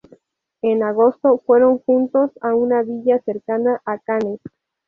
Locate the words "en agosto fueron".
0.63-1.77